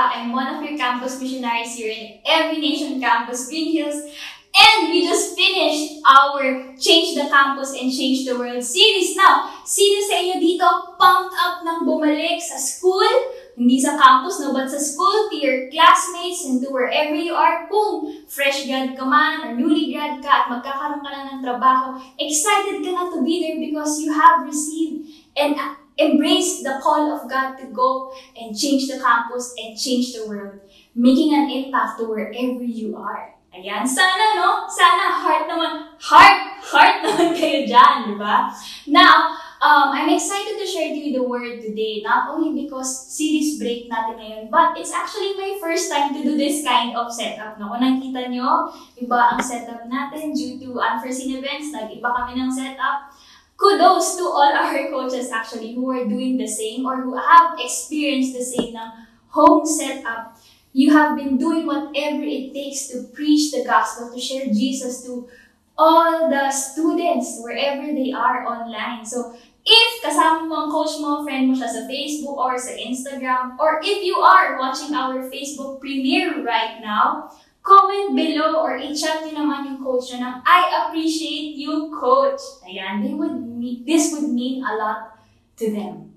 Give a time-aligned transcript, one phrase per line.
[0.00, 0.12] Laura.
[0.14, 4.02] I'm one of your campus missionaries here in Every Nation Campus, Green Hills.
[4.50, 9.14] And we just finished our Change the Campus and Change the World series.
[9.14, 10.66] Now, sino sa inyo dito
[10.98, 13.06] pumped up ng bumalik sa school?
[13.54, 17.68] Hindi sa campus, no, but sa school, to your classmates, and to wherever you are.
[17.70, 22.00] Kung fresh grad ka man, or newly grad ka, at magkakaroon ka na ng trabaho,
[22.18, 25.54] excited ka na to be there because you have received and
[25.98, 30.60] embrace the call of God to go and change the campus and change the world,
[30.94, 33.34] making an impact to wherever you are.
[33.50, 34.70] Ayan, sana no?
[34.70, 38.46] Sana heart naman, heart, heart naman kayo dyan, di ba?
[38.86, 43.58] Now, um, I'm excited to share to you the word today, not only because series
[43.58, 47.58] break natin ngayon, but it's actually my first time to do this kind of setup.
[47.58, 47.74] No?
[47.74, 53.10] Kung nakita nyo, iba ang setup natin due to unforeseen events, nag-iba kami ng setup
[53.60, 58.32] kudos to all our coaches actually who are doing the same or who have experienced
[58.32, 58.90] the same ng
[59.28, 60.40] home setup.
[60.72, 65.28] You have been doing whatever it takes to preach the gospel, to share Jesus to
[65.76, 69.04] all the students wherever they are online.
[69.04, 69.34] So,
[69.66, 73.82] if kasama mo ang coach mo, friend mo siya sa Facebook or sa Instagram, or
[73.82, 77.28] if you are watching our Facebook premiere right now,
[77.70, 82.42] comment below or i-chat nyo naman yung coach nyo ng, I appreciate you, coach.
[82.66, 85.14] Ayan, they would mean, this would mean a lot
[85.54, 86.10] to them.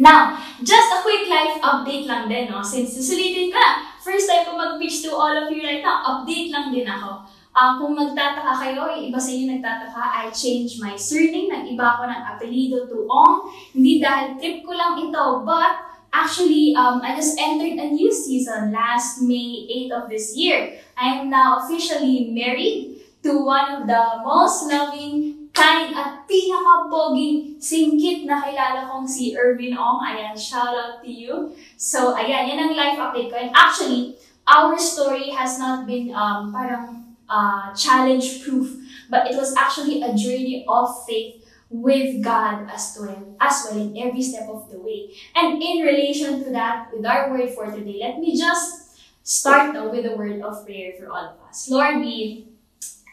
[0.00, 2.64] Now, just a quick life update lang din, no?
[2.64, 6.70] Since susulitin ka first time ko mag-pitch to all of you right now, update lang
[6.70, 7.26] din ako.
[7.56, 11.48] Uh, kung magtataka kayo, iba sa inyo nagtataka, I changed my surname.
[11.48, 13.48] Nag-iba ko ng apelido to Ong.
[13.72, 18.72] Hindi dahil trip ko lang ito, but Actually, um, I just entered a new season
[18.72, 20.80] last May 8th of this year.
[20.96, 28.24] I am now officially married to one of the most loving, kind, at pinaka-poging singkit
[28.24, 30.00] na kilala kong si Irvin Ong.
[30.00, 31.52] Ayan, shout out to you.
[31.76, 33.36] So, ayan, yan ang life update ko.
[33.36, 34.16] And actually,
[34.48, 38.72] our story has not been um, parang uh, challenge-proof,
[39.12, 41.35] but it was actually a journey of faith
[41.68, 45.10] with God as well, as well in every step of the way.
[45.34, 49.90] And in relation to that, with our word for today, let me just start though
[49.90, 51.68] with a word of prayer for all of us.
[51.68, 52.48] Lord, we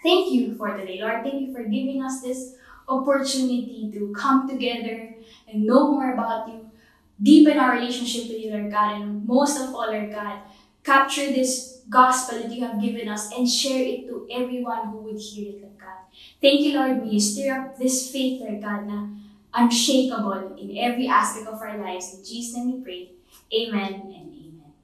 [0.04, 1.00] thank you for today.
[1.02, 2.56] Lord, thank you for giving us this
[2.88, 5.16] opportunity to come together
[5.48, 6.70] and know more about you,
[7.22, 10.40] deepen our relationship with you, Lord God, and most of all, Lord God,
[10.84, 15.20] capture this gospel that you have given us and share it to everyone who would
[15.20, 15.73] hear it.
[16.44, 19.08] Thank you, Lord, we stir up this faith, Lord God, na
[19.56, 22.12] unshakable in every aspect of our lives.
[22.12, 23.04] In Jesus' name we pray.
[23.48, 24.76] Amen and amen.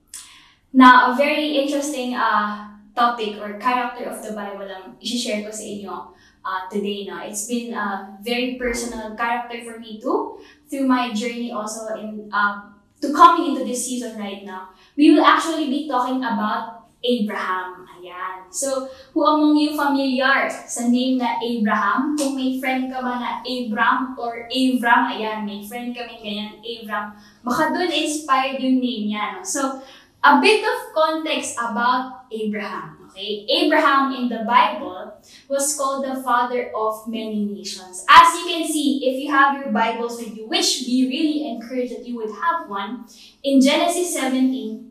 [0.72, 5.68] Now, a very interesting uh, topic or character of the Bible ang isi-share ko sa
[5.68, 6.16] inyo
[6.48, 7.03] uh, today.
[7.03, 7.19] No?
[7.28, 10.40] It's been a very personal character for me too,
[10.72, 12.72] through my journey also in uh,
[13.03, 14.72] to coming into this season right now.
[14.96, 17.88] We will actually be talking about Abraham.
[18.00, 18.48] Ayan.
[18.52, 22.16] So, who among you familiar sa name na Abraham?
[22.16, 27.16] Kung may friend ka ba na Abram or Abram, ayan, may friend kami ganyan, Abram.
[27.44, 29.40] Baka doon inspired yung name niya.
[29.40, 29.44] No?
[29.44, 29.84] So,
[30.24, 33.00] a bit of context about Abraham.
[33.10, 33.48] Okay?
[33.48, 35.16] Abraham in the Bible
[35.48, 38.06] was called the father of many nations.
[38.08, 41.90] As you can see, if you have your Bibles with you, which we really encourage
[41.92, 43.06] that you would have one,
[43.44, 44.88] in Genesis 17,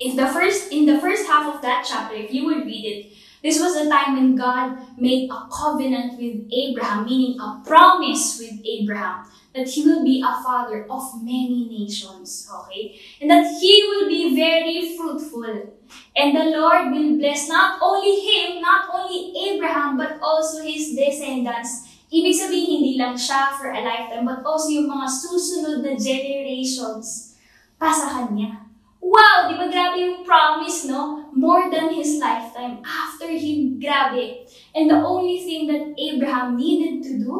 [0.00, 3.00] if the first in the first half of that chapter, if you would read it,
[3.44, 8.64] this was the time when God made a covenant with Abraham, meaning a promise with
[8.64, 12.98] Abraham that he will be a father of many nations, okay?
[13.20, 15.76] And that he will be very fruitful.
[16.16, 21.86] And the Lord will bless not only him, not only Abraham, but also his descendants.
[22.08, 27.36] Ibig sabihin, hindi lang siya for a lifetime, but also yung mga susunod na generations
[27.78, 28.63] pa sa kanya.
[29.04, 31.28] Wow, di ba grabe yung promise, no?
[31.36, 32.80] More than his lifetime.
[32.80, 34.48] After him, grabe.
[34.72, 37.36] And the only thing that Abraham needed to do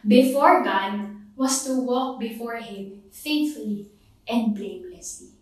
[0.00, 3.92] before God was to walk before him faithfully
[4.24, 5.36] and blamelessly.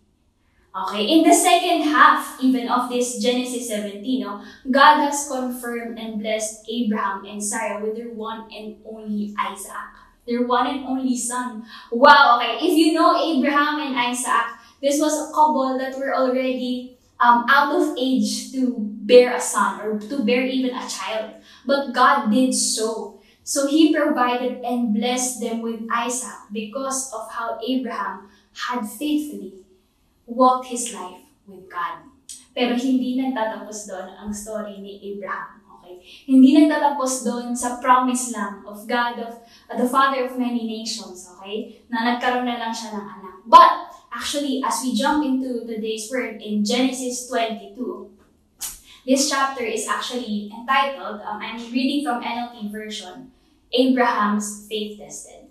[0.74, 6.20] Okay, in the second half even of this Genesis 17, no, God has confirmed and
[6.20, 9.94] blessed Abraham and Sarah with their one and only Isaac,
[10.26, 11.64] their one and only son.
[11.90, 16.98] Wow, okay, if you know Abraham and Isaac, This was a couple that were already
[17.18, 21.34] um, out of age to bear a son or to bear even a child.
[21.66, 23.20] But God did so.
[23.42, 28.28] So He provided and blessed them with Isaac because of how Abraham
[28.68, 29.64] had faithfully
[30.26, 32.04] walked his life with God.
[32.52, 35.62] Pero hindi nagtatapos doon ang story ni Abraham.
[35.78, 36.02] Okay?
[36.28, 39.40] Hindi nagtatapos doon sa promise lang of God, of
[39.70, 41.24] uh, the Father of many nations.
[41.38, 41.80] Okay?
[41.88, 43.34] Na nagkaroon na lang siya ng anak.
[43.48, 43.87] But
[44.18, 48.10] actually, as we jump into today's word in Genesis 22,
[49.06, 53.30] this chapter is actually entitled, um, I'm reading from NLT version,
[53.72, 55.46] Abraham's Faith Tested.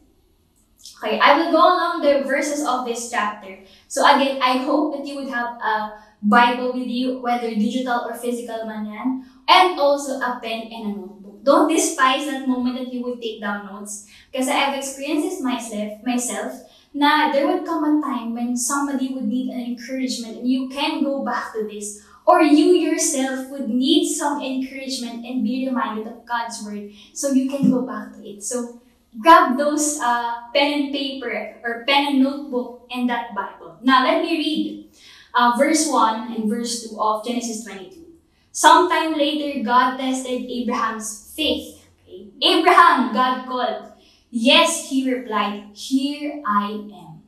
[1.02, 3.60] Okay, I will go along the verses of this chapter.
[3.88, 8.16] So again, I hope that you would have a Bible with you, whether digital or
[8.16, 11.44] physical man yan, and also a pen and a notebook.
[11.44, 14.08] Don't despise that moment that you would take down notes.
[14.31, 19.25] Because I've experienced this myself, myself, na there would come a time when somebody would
[19.25, 22.04] need an encouragement and you can go back to this.
[22.25, 27.50] Or you yourself would need some encouragement and be reminded of God's word so you
[27.50, 28.44] can go back to it.
[28.44, 28.81] So
[29.19, 33.78] grab those uh, pen and paper or pen and notebook and that Bible.
[33.81, 34.90] Now let me read
[35.33, 38.06] uh, verse 1 and verse 2 of Genesis 22.
[38.51, 41.86] Sometime later, God tested Abraham's faith.
[42.04, 42.28] Okay?
[42.42, 43.87] Abraham, God called.
[44.29, 47.24] Yes, he replied, Here I am.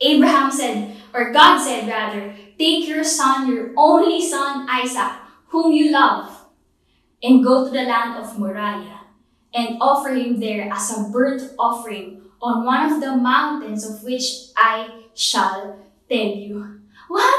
[0.00, 5.12] Abraham said, or God said rather, Take your son, your only son Isaac,
[5.48, 6.46] whom you love,
[7.22, 9.06] and go to the land of Moriah
[9.54, 14.50] and offer him there as a burnt offering on one of the mountains of which
[14.56, 15.78] I shall
[16.08, 16.80] tell you.
[17.08, 17.38] What?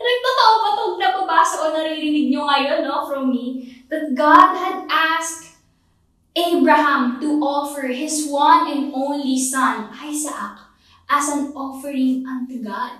[0.00, 3.84] Nagtotoo ba itong napabasa o naririnig nyo ngayon no, from me?
[3.92, 5.49] That God had asked
[6.36, 10.58] Abraham to offer his one and only son, Isaac,
[11.08, 12.92] as an offering unto God.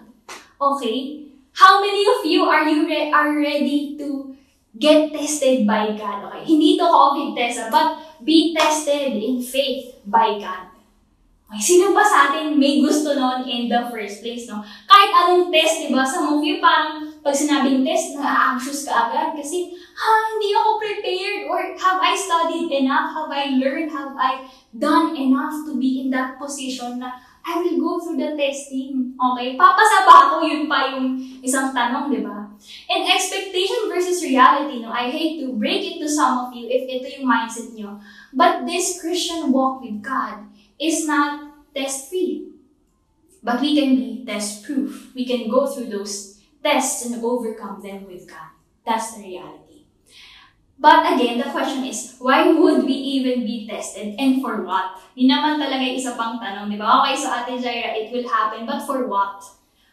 [0.60, 1.26] Okay?
[1.52, 4.34] How many of you are you re- are ready to
[4.78, 6.26] get tested by God?
[6.30, 6.44] Okay?
[6.44, 10.79] Hindi to COVID test, but be tested in faith by God.
[11.50, 14.62] Okay, sino ba sa atin may gusto noon in the first place, no?
[14.86, 16.06] Kahit anong test, di ba?
[16.06, 21.74] Of you parang pag sinabing test, na-anxious ka agad kasi, ha, hindi ako prepared or
[21.74, 23.10] have I studied enough?
[23.18, 23.90] Have I learned?
[23.90, 28.36] Have I done enough to be in that position na I will go through the
[28.36, 29.16] testing.
[29.16, 29.56] Okay?
[29.56, 30.34] Papasa ba ako?
[30.44, 32.46] Yun pa yung isang tanong, di ba?
[32.86, 34.92] And expectation versus reality, no?
[34.92, 37.96] I hate to break it to some of you if ito yung mindset nyo.
[38.30, 40.49] But this Christian walk with God
[40.80, 42.48] is not test-free.
[43.42, 45.12] But we can be test-proof.
[45.14, 48.52] We can go through those tests and overcome them with God.
[48.84, 49.84] That's the reality.
[50.80, 54.96] But again, the question is, why would we even be tested and for what?
[55.12, 57.04] Yun naman talaga yung isa pang tanong, di ba?
[57.04, 59.44] Okay, so Ate Jaira, it will happen, but for what?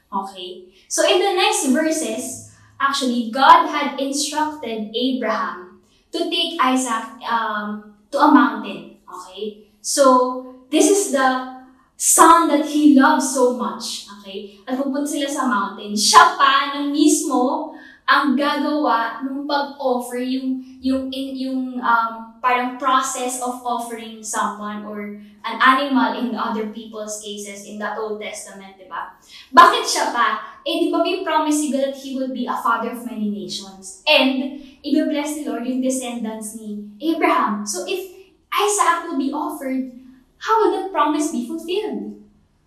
[0.07, 0.71] Okay.
[0.87, 5.83] So in the next verses, actually, God had instructed Abraham
[6.15, 9.03] to take Isaac um, to a mountain.
[9.03, 9.67] Okay?
[9.83, 11.57] So, this is the
[11.97, 14.05] son that he loves so much.
[14.19, 14.61] Okay?
[14.67, 15.97] At pupunta sila sa mountain.
[15.97, 17.73] Siya pa na mismo
[18.07, 25.19] ang gagawa ng pag-offer yung yung in yung um, parang process of offering someone or
[25.43, 29.15] an animal in other people's cases in the Old Testament, di ba?
[29.51, 30.39] Bakit siya pa?
[30.63, 33.27] Eh, di ba may promise si God that He will be a father of many
[33.27, 34.03] nations?
[34.07, 37.67] And, i-bless ni Lord yung descendants ni Abraham.
[37.67, 38.11] So, if
[38.51, 39.96] Isaac will be offered,
[40.37, 42.17] how will that promise be fulfilled?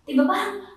[0.07, 0.27] Di ba?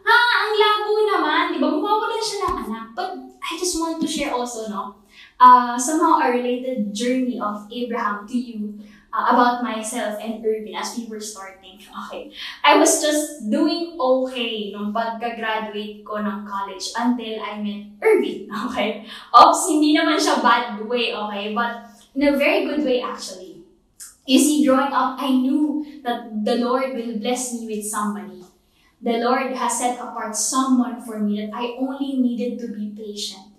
[0.05, 1.43] Ha, ang labo naman.
[1.55, 1.69] Di ba?
[1.69, 2.87] Mawawalan siya ng anak.
[2.94, 3.11] But,
[3.44, 5.05] I just want to share also, no?
[5.37, 8.81] Uh, somehow a related journey of Abraham to you
[9.13, 11.79] uh, about myself and Irvin as we were starting.
[12.06, 12.32] Okay.
[12.65, 18.48] I was just doing okay nung pagka-graduate ko ng college until I met Irvin.
[18.70, 19.05] Okay.
[19.31, 21.53] Oops, hindi naman siya bad way, okay?
[21.53, 21.84] But
[22.17, 23.60] in a very good way actually.
[24.24, 28.44] You see, growing up, I knew that the Lord will bless me with somebody.
[29.01, 33.56] The Lord has set apart someone for me that I only needed to be patient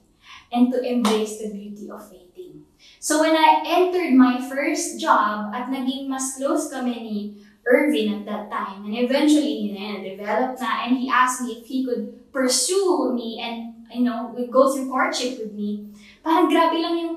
[0.53, 2.65] and to embrace the beauty of waiting.
[3.01, 7.17] So when I entered my first job at naging mas close kami ni
[7.65, 11.65] Irvin at that time, and eventually, you know, developed na, and he asked me if
[11.65, 15.89] he could pursue me and, you know, go through courtship with me,
[16.21, 17.15] parang grabe lang yung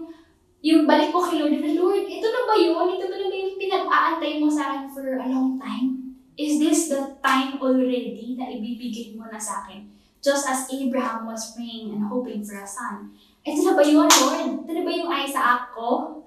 [0.58, 2.98] yung balik ko kay Lord na, Lord, ito na ba yun?
[2.98, 6.18] Ito na ba yung pinag-aantay mo sa akin for a long time?
[6.34, 6.90] Is this
[7.38, 9.86] time already na ibibigay mo na sa akin?
[10.18, 13.14] Just as Abraham was praying and hoping for a son.
[13.46, 14.66] Ito na ba yun, Lord?
[14.66, 16.20] Ito na ba yung Isaac ko?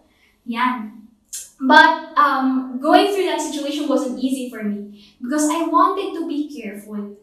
[0.48, 1.04] Yan.
[1.62, 6.50] But um, going through that situation wasn't easy for me because I wanted to be
[6.50, 7.20] careful.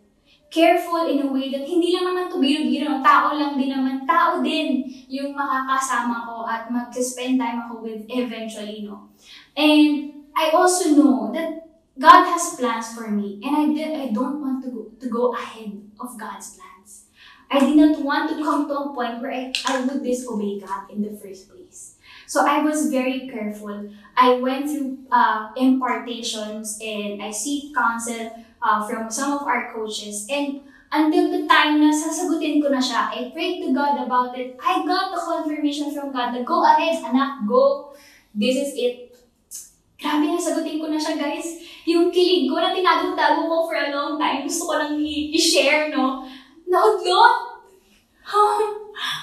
[0.48, 4.40] Careful in a way that hindi lang naman to biro-biro, tao lang din naman, tao
[4.40, 9.12] din yung makakasama ko at mag-spend time ako with eventually, no?
[9.58, 11.57] And I also know that
[11.98, 13.98] God has plans for me, and I did.
[13.98, 17.06] I don't want to go, to go ahead of God's plans.
[17.50, 20.90] I did not want to come to a point where I, I would disobey God
[20.90, 21.96] in the first place.
[22.26, 23.90] So I was very careful.
[24.14, 30.26] I went through uh, impartations and I seek counsel uh, from some of our coaches.
[30.28, 30.60] And
[30.92, 34.60] until the time na sasagutin ko na siya, I prayed to God about it.
[34.60, 37.96] I got the confirmation from God na go ahead, anak, go.
[38.34, 39.07] This is it.
[39.98, 41.58] Grabe, nasagutin ko na siya, guys.
[41.82, 44.94] Yung kilig ko na tinagong-tago ko for a long time, gusto ko lang
[45.34, 46.22] i-share, no?
[46.70, 47.66] Naudlot!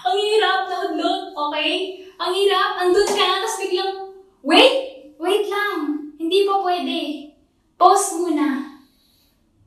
[0.07, 2.03] Ang hirap, naudlot, okay?
[2.19, 3.93] Ang hirap, andun ka na, tapos biglang,
[4.43, 4.75] wait!
[5.15, 6.11] Wait lang!
[6.19, 6.99] Hindi pa pwede.
[7.79, 8.75] Pause muna.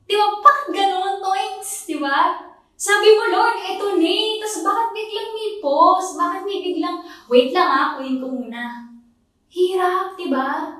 [0.05, 0.25] Di ba?
[0.41, 1.89] Bakit ganon, Toings?
[1.89, 2.37] Di ba?
[2.79, 4.37] Sabi mo, Lord, eto na eh.
[4.39, 6.15] Tapos bakit biglang may pause?
[6.17, 6.97] Bakit may biglang,
[7.27, 8.93] wait lang ah, kunin ko muna.
[9.49, 10.78] Hirap, di ba?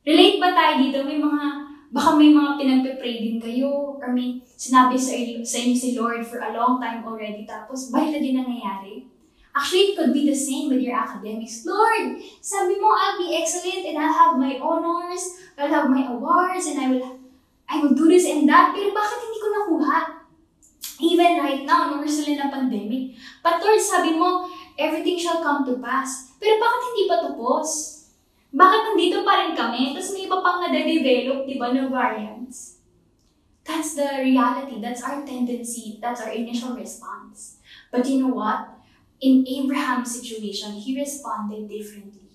[0.00, 1.04] Relate ba tayo dito?
[1.04, 1.44] May mga,
[1.92, 4.00] baka may mga pinagpe-pray din kayo.
[4.00, 5.12] Or may sinabi sa,
[5.44, 7.44] sa inyo si Lord for a long time already.
[7.44, 9.04] Tapos, na din nangyayari.
[9.50, 11.66] Actually, it could be the same with your academics.
[11.66, 16.70] Lord, sabi mo, I'll be excellent and I'll have my honors, I'll have my awards,
[16.70, 17.18] and I will
[17.66, 18.70] I will do this and that.
[18.74, 19.98] Pero bakit hindi ko nakuha?
[21.02, 23.18] Even right now, nung we're still in a pandemic.
[23.42, 24.46] But Lord, sabi mo,
[24.78, 26.34] everything shall come to pass.
[26.38, 27.99] Pero bakit hindi pa tapos?
[28.50, 29.94] Bakit nandito pa rin kami?
[29.94, 32.82] Tapos may iba pang nade-develop, di ba, ng variants?
[33.62, 34.82] That's the reality.
[34.82, 36.02] That's our tendency.
[36.02, 37.62] That's our initial response.
[37.94, 38.82] But you know what?
[39.22, 42.34] In Abraham's situation, he responded differently.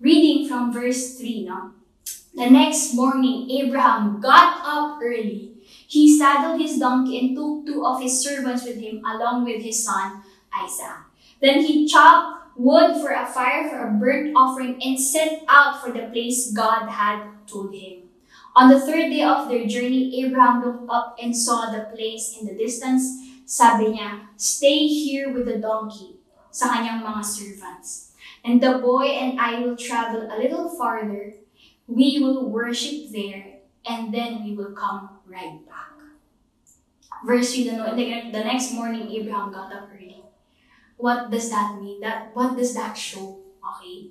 [0.00, 1.76] Reading from verse 3, no?
[2.34, 5.54] The next morning, Abraham got up early.
[5.64, 9.84] He saddled his donkey and took two of his servants with him, along with his
[9.84, 11.06] son Isaac.
[11.40, 15.92] Then he chopped wood for a fire for a burnt offering and set out for
[15.92, 18.04] the place God had told him.
[18.56, 22.46] On the third day of their journey, Abraham looked up and saw the place in
[22.46, 23.02] the distance.
[23.44, 26.22] Sabi niya, stay here with the donkey
[26.54, 28.14] sa kanyang mga servants.
[28.46, 31.34] And the boy and I will travel a little farther.
[31.90, 35.98] We will worship there, and then we will come right back.
[37.26, 37.74] Verse 3,
[38.30, 40.13] the, next morning, Abraham got up early.
[40.96, 42.00] What does that mean?
[42.00, 43.40] That What does that show?
[43.60, 44.10] Okay.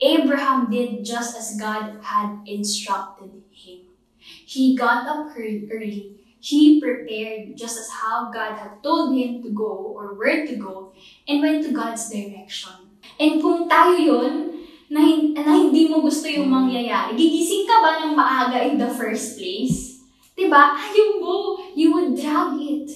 [0.00, 3.92] Abraham did just as God had instructed him.
[4.20, 6.16] He got up early.
[6.40, 10.92] He prepared just as how God had told him to go or where to go
[11.28, 12.96] and went to God's direction.
[13.20, 15.04] And kung tayo yun, na,
[15.36, 20.02] na hindi mo gusto yung mangyayari, gigising ka ba ng maaga in the first place?
[20.34, 20.74] Diba?
[20.74, 21.60] Ayaw mo.
[21.76, 22.88] You would drag it.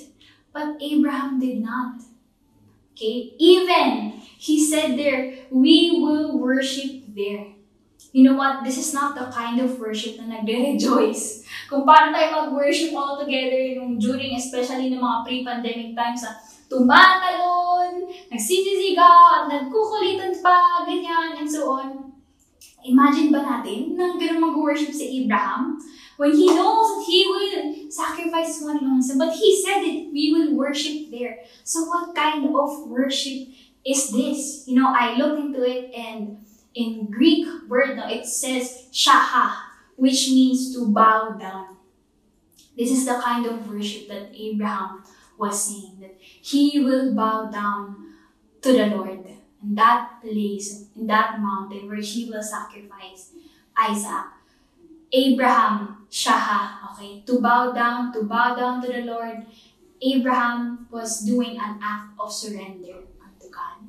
[0.50, 2.00] But Abraham did not.
[2.94, 3.34] Okay?
[3.42, 7.50] Even, he said there, we will worship there.
[8.14, 8.62] You know what?
[8.62, 11.42] This is not the kind of worship na nagre-rejoice.
[11.66, 16.38] Kung paano tayo mag-worship all together yung during, especially ng mga pre-pandemic times, na
[16.70, 22.03] tumatalon, nagsisisigaw, nagkukulitan pa, ganyan, and so on.
[22.84, 25.80] Imagine ba natin nang ganun mag-worship si Abraham?
[26.20, 30.54] When he knows that he will sacrifice one son, but he said that we will
[30.54, 31.42] worship there.
[31.64, 33.50] So what kind of worship
[33.82, 34.68] is this?
[34.68, 36.38] You know, I looked into it and
[36.74, 39.58] in Greek word, no, it says shaha,
[39.96, 41.78] which means to bow down.
[42.76, 45.02] This is the kind of worship that Abraham
[45.38, 48.14] was saying, that he will bow down
[48.62, 49.24] to the Lord
[49.64, 53.32] in that place, in that mountain where she will sacrifice
[53.72, 54.36] Isaac.
[55.12, 59.46] Abraham, shaha, okay, to bow down, to bow down to the Lord.
[60.02, 63.88] Abraham was doing an act of surrender unto God.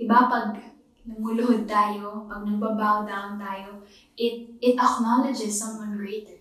[0.00, 0.62] Diba, pag
[1.04, 3.84] namuluhod tayo, pag nagbabow down tayo,
[4.16, 6.40] it, it acknowledges someone greater.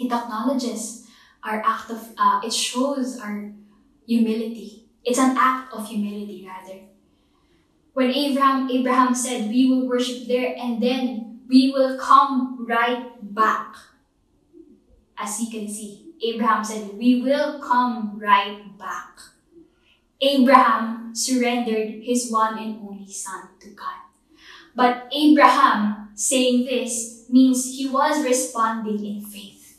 [0.00, 1.06] It acknowledges
[1.44, 3.52] our act of, uh, it shows our
[4.08, 4.88] humility.
[5.04, 6.93] It's an act of humility, rather.
[7.94, 13.76] When Abraham, Abraham said, we will worship there and then we will come right back.
[15.16, 19.20] As you can see, Abraham said, we will come right back.
[20.20, 24.02] Abraham surrendered his one and only son to God.
[24.74, 29.78] But Abraham saying this means he was responding in faith.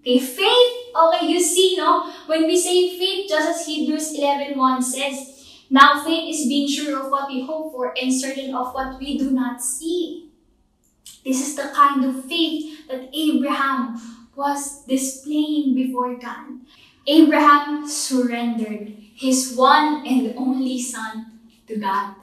[0.00, 2.10] Okay, faith, okay, you see, no?
[2.26, 5.35] When we say faith, just as Hebrews 11.1 says,
[5.70, 9.18] now faith is being sure of what we hope for and certain of what we
[9.18, 10.30] do not see.
[11.24, 14.00] This is the kind of faith that Abraham
[14.36, 16.60] was displaying before God.
[17.06, 22.14] Abraham surrendered his one and only son to God.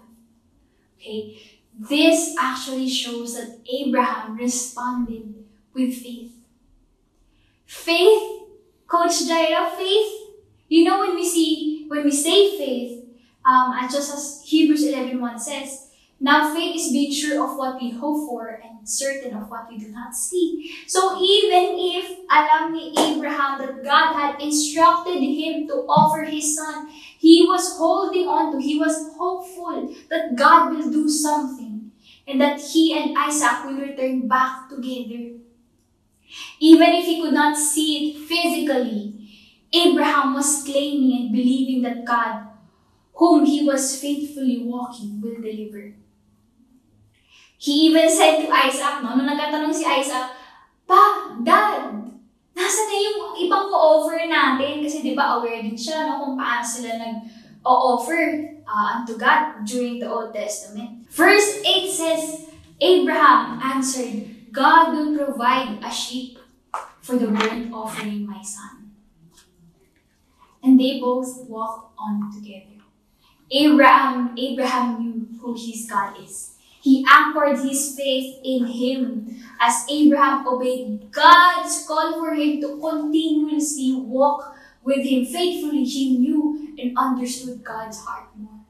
[0.97, 5.33] Okay, this actually shows that Abraham responded
[5.73, 6.31] with faith.
[7.65, 8.43] Faith,
[8.87, 10.11] Coach Jaira, faith.
[10.69, 13.02] You know when we see when we say faith,
[13.45, 17.91] um, and just as Hebrews 11.1 says, Now, faith is being sure of what we
[17.91, 20.71] hope for and certain of what we do not see.
[20.87, 26.87] So, even if alam ni Abraham that God had instructed him to offer his son,
[26.89, 31.91] he was holding on to, he was hopeful that God will do something
[32.27, 35.39] and that he and Isaac will return back together.
[36.59, 39.13] Even if he could not see it physically,
[39.73, 42.47] Abraham was claiming and believing that God,
[43.13, 45.93] whom he was faithfully walking, will deliver.
[47.57, 50.35] He even said to Isaac, no, nung nagkatanong si Isaac,
[50.83, 51.95] Pa, Dad,
[52.51, 54.83] nasa na yung ibang offer natin?
[54.83, 58.21] Kasi di ba aware din siya no, kung paano sila nag-offer
[58.67, 61.07] uh, unto God during the Old Testament.
[61.07, 62.23] Verse 8 says,
[62.83, 66.37] Abraham answered, God will provide a sheep
[66.99, 68.91] for the burnt offering, my son.
[70.63, 72.72] And they both walked on together.
[73.53, 76.55] Abraham, Abraham knew who his God is.
[76.81, 83.93] He anchored his faith in him as Abraham obeyed God's call for him to continuously
[83.95, 85.83] walk with him faithfully.
[85.85, 88.65] He knew and understood God's heart more.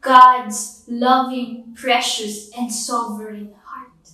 [0.00, 4.10] God's loving, precious, and sovereign heart.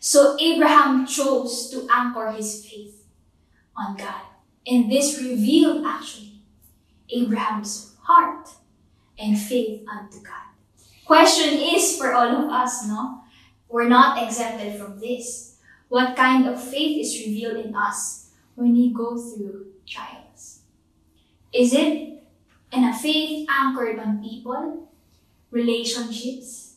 [0.00, 3.04] So Abraham chose to anchor his faith
[3.76, 4.22] on God.
[4.66, 6.40] And this revealed actually
[7.10, 8.48] Abraham's heart
[9.18, 10.52] and faith unto God.
[11.04, 13.22] Question is for all of us, no?
[13.68, 15.56] We're not exempted from this.
[15.88, 20.60] What kind of faith is revealed in us when we go through trials?
[21.52, 22.22] Is it
[22.72, 24.90] in a faith anchored on people,
[25.50, 26.76] relationships,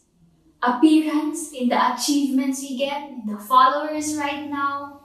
[0.62, 5.02] appearance in the achievements we get, in the followers right now,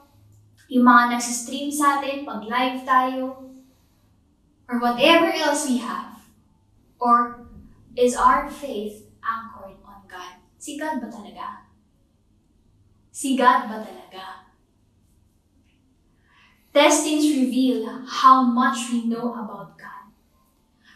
[0.68, 3.50] yung mga nagsistream sa atin pag live tayo,
[4.68, 6.13] or whatever else we have?
[7.04, 7.44] Or
[7.92, 10.40] is our faith anchored on God.
[10.56, 11.68] Si God ba talaga?
[13.12, 14.48] Si God ba talaga?
[16.72, 20.11] Testings reveal how much we know about God.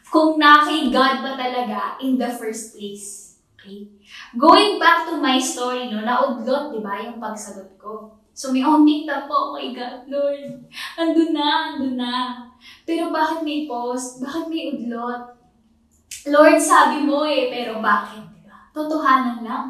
[0.08, 3.38] Kung na kay God ba talaga in the first place.
[3.54, 3.86] Okay?
[4.34, 8.16] Going back to my story, no, naudlot, di ba, yung pagsagot ko.
[8.32, 10.66] So may onting tapo, oh my God, Lord,
[10.98, 12.14] andun na, andun na.
[12.88, 14.18] Pero bakit may post?
[14.24, 15.37] Bakit may udlot?
[16.28, 18.28] Lord, sabi mo eh, pero bakit?
[18.32, 18.70] Diba?
[18.72, 19.66] Totohanan lang.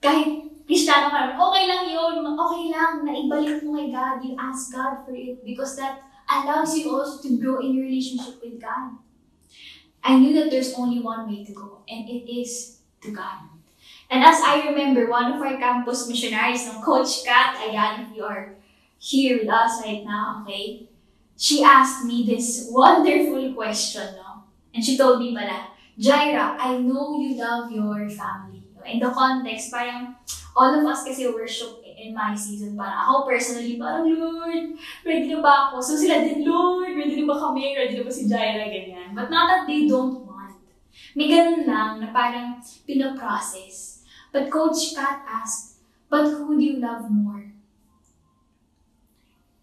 [0.00, 5.06] Kahit Kristiyano ka okay lang yun, okay lang, naibalik mo kay God, you ask God
[5.06, 8.98] for it, because that allows you also to grow in your relationship with God.
[10.02, 13.46] I knew that there's only one way to go, and it is to God.
[14.10, 18.26] And as I remember, one of our campus missionaries, no, Coach Kat, ayan, if you
[18.26, 18.58] are
[18.98, 20.90] here with us right now, okay,
[21.38, 24.50] she asked me this wonderful question, no?
[24.74, 28.62] And she told me pala, Jaira, I know you love your family.
[28.84, 30.14] In the context, parang
[30.54, 32.76] all of us kasi worship in my season.
[32.76, 35.80] Parang ako personally, parang Lord, ready na ba ako?
[35.80, 37.72] So sila din, Lord, ready na ba kami?
[37.72, 38.68] Ready na ba si Jaira?
[38.68, 39.16] Ganyan.
[39.16, 40.60] But not that they don't want.
[41.16, 44.04] May ganun lang na parang pinoprocess.
[44.36, 45.80] But Coach Kat asked,
[46.12, 47.48] but who do you love more?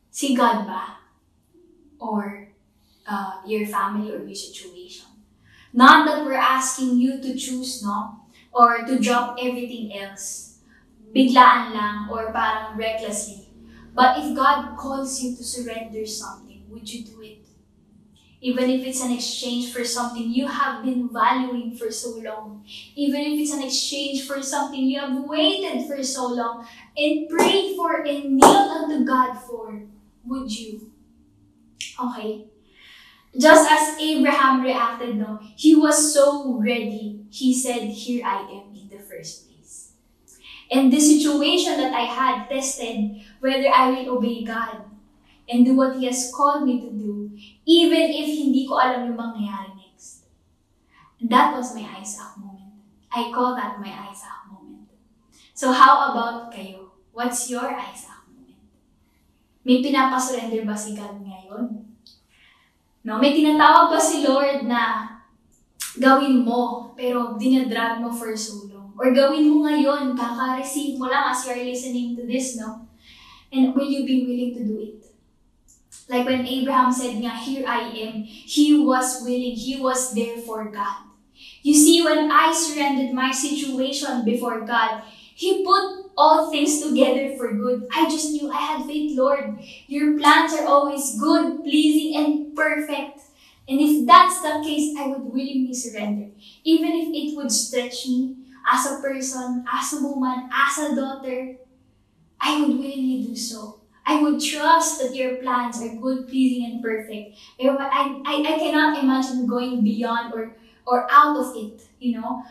[0.10, 0.98] Si God ba?
[2.02, 2.50] Or
[3.06, 5.13] uh, your family or your situation?
[5.74, 8.30] Not that we're asking you to choose, no?
[8.54, 10.62] Or to drop everything else.
[11.10, 13.50] Biglaan lang or parang recklessly.
[13.94, 17.46] But if God calls you to surrender something, would you do it?
[18.42, 22.66] Even if it's an exchange for something you have been valuing for so long.
[22.94, 27.76] Even if it's an exchange for something you have waited for so long and prayed
[27.78, 29.82] for and kneeled unto God for,
[30.26, 30.92] would you?
[31.98, 32.46] Okay?
[33.34, 37.26] Just as Abraham reacted, no, he was so ready.
[37.32, 39.94] He said, Here I am in the first place.
[40.70, 44.86] And the situation that I had tested whether I will obey God
[45.50, 49.18] and do what He has called me to do, even if hindi ko alam yung
[49.18, 50.30] mangyayari next.
[51.20, 52.80] And that was my Isaac moment.
[53.12, 54.88] I call that my Isaac moment.
[55.54, 56.96] So how about kayo?
[57.12, 58.62] What's your Isaac moment?
[59.66, 61.83] May pinapasurrender ba si God ngayon?
[63.04, 65.12] No, may tinatawag ba si Lord na
[66.00, 68.96] gawin mo, pero dinadrag mo for so long?
[68.96, 72.88] Or gawin mo ngayon, kaka-receive mo lang as you are listening to this, no?
[73.52, 74.96] And will you be willing to do it?
[76.10, 80.68] Like when Abraham said nga, here I am, he was willing, he was there for
[80.72, 81.14] God.
[81.64, 85.04] You see, when I surrendered my situation before God,
[85.36, 87.88] He put all things together for good.
[87.94, 89.60] I just knew I had faith, Lord.
[89.88, 93.20] Your plans are always good, pleasing, and perfect.
[93.68, 96.30] And if that's the case, I would willingly surrender.
[96.64, 98.36] Even if it would stretch me,
[98.72, 101.56] as a person, as a woman, as a daughter,
[102.40, 103.82] I would willingly do so.
[104.06, 107.38] I would trust that your plans are good, pleasing, and perfect.
[107.62, 112.44] I, I, I cannot imagine going beyond or or out of it, you know?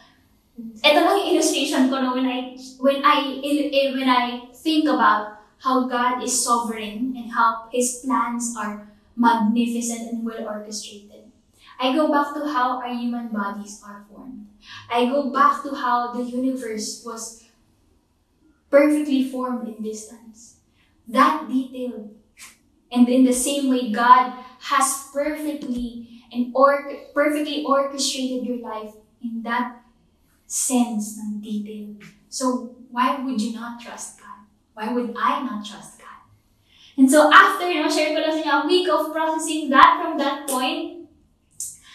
[0.58, 5.40] Ito lang yung illustration ko no, when I when I eh, when I think about
[5.64, 11.32] how God is sovereign and how His plans are magnificent and well orchestrated.
[11.80, 14.46] I go back to how our human bodies are formed.
[14.92, 17.42] I go back to how the universe was
[18.70, 20.60] perfectly formed in distance.
[21.08, 22.10] That detail.
[22.92, 29.42] And in the same way, God has perfectly and or perfectly orchestrated your life in
[29.42, 29.81] that
[30.52, 31.96] sense ng detail.
[32.28, 34.44] So why would you not trust God?
[34.76, 36.28] Why would I not trust God?
[37.00, 39.96] And so after, you know, share ko lang sa inyo a week of processing that
[39.96, 41.08] from that point,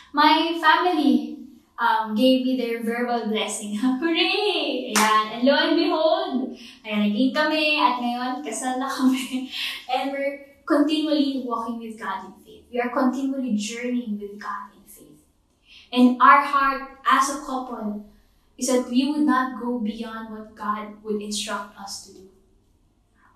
[0.09, 1.45] my family
[1.77, 3.77] um, gave me their verbal blessing.
[3.81, 4.89] Hooray!
[4.97, 5.25] Ayan.
[5.37, 9.53] And lo and behold, ayan, naging kami at ngayon kasal na kami.
[9.93, 12.65] and we're continually walking with God in faith.
[12.73, 15.21] We are continually journeying with God in faith.
[15.93, 18.01] And our heart as a couple
[18.57, 22.29] is that we would not go beyond what God would instruct us to do.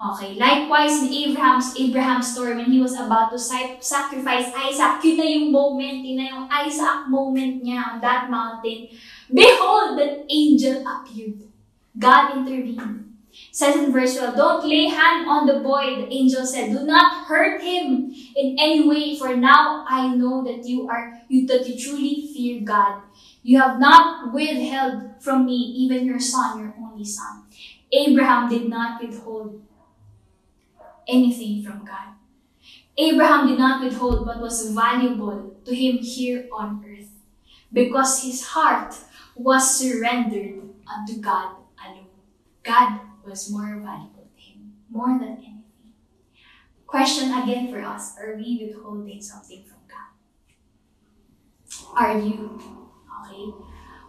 [0.01, 5.25] Okay, likewise in Abraham's Abraham's story when he was about to sacrifice Isaac, yun na
[5.29, 8.89] yung moment, yun na yung Isaac moment niya on that mountain.
[9.29, 11.45] Behold, that angel appeared.
[11.93, 13.11] God intervened.
[13.51, 16.71] says in verse 12, Don't lay hand on the boy, the angel said.
[16.71, 21.47] Do not hurt him in any way, for now I know that you are you
[21.47, 23.01] that you truly fear God.
[23.43, 27.43] You have not withheld from me even your son, your only son.
[27.91, 29.61] Abraham did not withhold
[31.07, 32.15] anything from God.
[32.97, 37.09] Abraham did not withhold what was valuable to him here on earth
[37.73, 38.95] because his heart
[39.35, 42.07] was surrendered unto God alone.
[42.63, 45.63] God was more valuable to him, more than anything.
[46.85, 50.11] Question again for us Are we withholding something from God?
[51.95, 52.80] Are you?
[53.21, 53.53] Okay.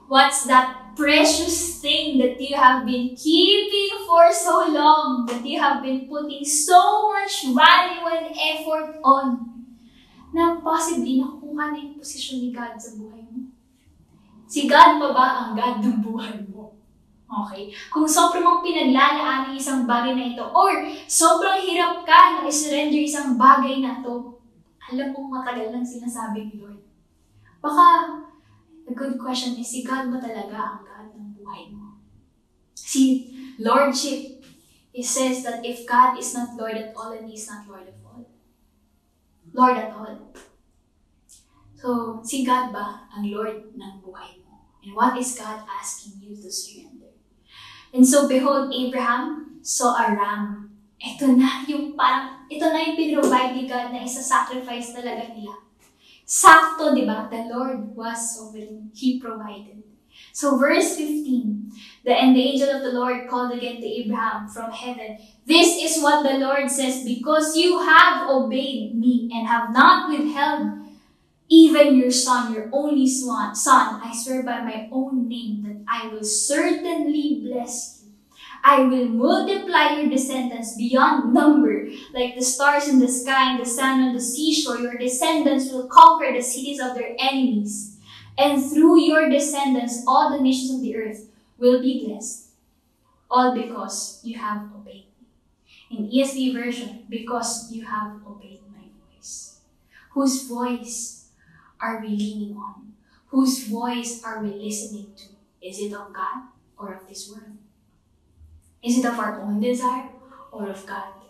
[0.08, 5.80] What's that precious thing that you have been keeping for so long, that you have
[5.80, 9.40] been putting so much value and effort on,
[10.32, 13.48] na possibly nakuha na yung posisyon ni God sa buhay mo?
[14.44, 16.76] Si God pa ba ang God ng buhay mo?
[17.24, 17.72] Okay?
[17.88, 23.00] Kung sobrang mong pinaglalaan ng isang bagay na ito, or sobrang hirap ka na isurrender
[23.00, 24.36] isang bagay na ito,
[24.92, 26.84] alam mong matagal lang sinasabi ni Lord.
[27.64, 27.86] Baka
[28.92, 31.96] the good question is, si God ba talaga ang God ng buhay mo?
[32.76, 34.44] Si Lordship,
[34.92, 37.88] it says that if God is not Lord at all, and He is not Lord
[37.88, 38.28] of all.
[39.56, 40.36] Lord at all.
[41.80, 44.68] So, si God ba ang Lord ng buhay mo?
[44.84, 47.16] And what is God asking you to surrender?
[47.96, 50.68] And so, behold, Abraham saw a ram.
[51.00, 55.71] Ito na yung parang, ito na yung pinrovide ni God na isa-sacrifice talaga nila.
[56.32, 57.28] Sakto, di ba?
[57.28, 58.88] The Lord was sovereign.
[58.96, 59.84] He provided.
[60.32, 64.72] So verse 15, the, and the angel of the Lord called again to Abraham from
[64.72, 70.08] heaven, This is what the Lord says, because you have obeyed me and have not
[70.08, 70.88] withheld
[71.52, 76.08] even your son, your only son, son, I swear by my own name that I
[76.08, 77.91] will certainly bless
[78.64, 83.68] I will multiply your descendants beyond number, like the stars in the sky and the
[83.68, 84.78] sand on the seashore.
[84.78, 87.98] Your descendants will conquer the cities of their enemies.
[88.38, 92.50] And through your descendants, all the nations of the earth will be blessed.
[93.30, 95.98] All because you have obeyed me.
[95.98, 99.58] In ESV version, because you have obeyed my voice.
[100.12, 101.28] Whose voice
[101.80, 102.92] are we leaning on?
[103.28, 105.24] Whose voice are we listening to?
[105.66, 106.44] Is it of God
[106.78, 107.58] or of this world?
[108.82, 110.08] Is it of our own desire
[110.50, 111.22] or of God?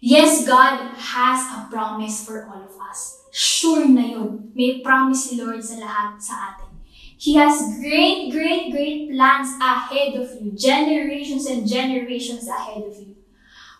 [0.00, 3.28] Yes, God has a promise for all of us.
[3.30, 4.50] Sure na yun.
[4.54, 6.72] May promise si Lord sa lahat sa atin.
[7.20, 10.56] He has great, great, great plans ahead of you.
[10.56, 13.20] Generations and generations ahead of you.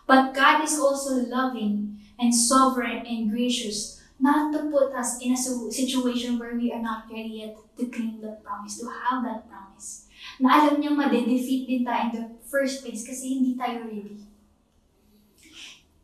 [0.05, 5.37] But God is also loving and sovereign and gracious not to put us in a
[5.73, 10.05] situation where we are not ready yet to claim that promise, to have that promise.
[10.41, 14.25] Na alam niya madedefeat din tayo in the first place kasi hindi tayo ready.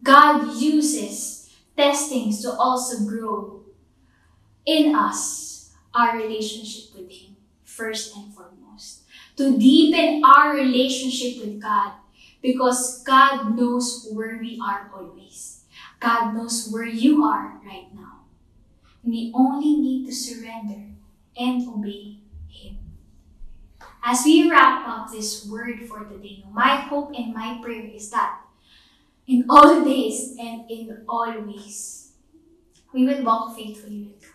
[0.06, 3.66] God uses testings to also grow
[4.62, 5.58] in us
[5.98, 7.34] our relationship with Him,
[7.66, 9.10] first and foremost.
[9.42, 11.98] To deepen our relationship with God
[12.42, 15.66] because God knows where we are always.
[16.00, 18.30] God knows where you are right now.
[19.02, 20.94] We only need to surrender
[21.38, 22.22] and obey
[24.08, 28.40] as we wrap up this word for today, my hope and my prayer is that
[29.28, 32.14] in all days and in all ways,
[32.94, 34.32] we will walk faithfully with God.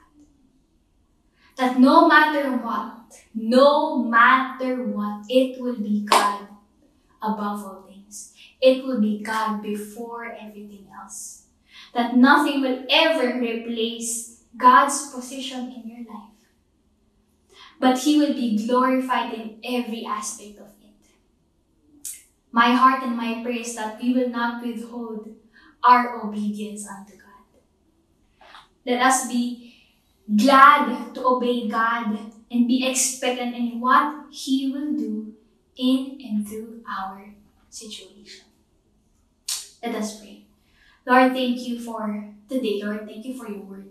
[1.56, 6.48] That no matter what, no matter what, it will be God
[7.22, 8.34] above all things.
[8.60, 11.44] It will be God before everything else.
[11.94, 16.31] That nothing will ever replace God's position in your life.
[17.82, 21.02] But He will be glorified in every aspect of it.
[22.52, 25.34] My heart and my prayer is that we will not withhold
[25.82, 27.58] our obedience unto God.
[28.86, 29.74] Let us be
[30.36, 32.16] glad to obey God
[32.52, 35.34] and be expectant in what He will do
[35.76, 37.34] in and through our
[37.68, 38.46] situation.
[39.82, 40.44] Let us pray.
[41.04, 42.80] Lord, thank you for today.
[42.84, 43.90] Lord, thank you for your word.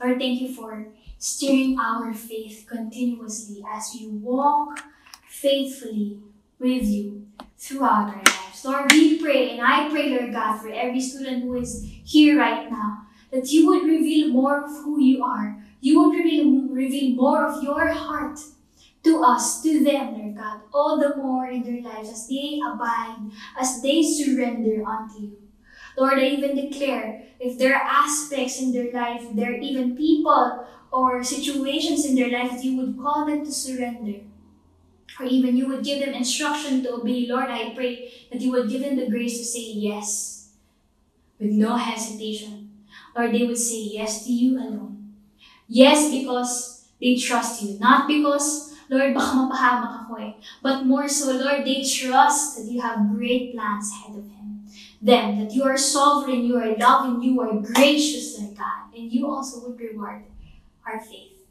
[0.00, 0.86] Lord, thank you for
[1.22, 4.80] stirring our faith continuously as we walk
[5.28, 6.18] faithfully
[6.58, 8.64] with you throughout our lives.
[8.64, 12.68] Lord, we pray, and I pray, Lord God, for every student who is here right
[12.68, 15.62] now, that you would reveal more of who you are.
[15.80, 18.40] You would reveal, reveal more of your heart
[19.04, 23.30] to us, to them, Lord God, all the more in their lives as they abide,
[23.56, 25.36] as they surrender unto you.
[25.96, 30.66] Lord, I even declare if there are aspects in their life, there are even people
[30.90, 34.20] or situations in their life that you would call them to surrender,
[35.18, 38.68] or even you would give them instruction to obey, Lord, I pray that you would
[38.68, 40.52] give them the grace to say yes
[41.38, 42.70] with no hesitation.
[43.16, 45.14] Lord, they would say yes to you alone.
[45.68, 50.32] Yes, because they trust you, not because Lord, baka mapahamak ako eh.
[50.60, 54.41] But more so, Lord, they trust that you have great plans ahead of him.
[55.04, 58.94] Them, that you are sovereign, you are loving, you are gracious, Lord God.
[58.96, 60.22] And you also would reward
[60.86, 61.42] our faith.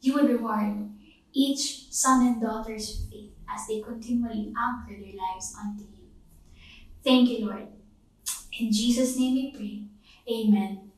[0.00, 0.90] You would reward
[1.32, 6.06] each son and daughter's faith as they continually anchor their lives unto you.
[7.02, 7.66] Thank you, Lord.
[8.60, 10.32] In Jesus' name we pray.
[10.32, 10.92] Amen